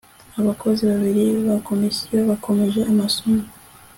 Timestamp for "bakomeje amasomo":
2.29-3.41